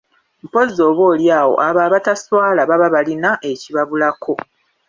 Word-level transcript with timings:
Mpozzi 0.43 0.79
oba 0.89 1.03
oli 1.11 1.25
awo 1.39 1.53
abo 1.67 1.79
abataswala 1.87 2.61
baba 2.69 2.87
balina 2.95 3.29
ekibabulako! 3.51 4.33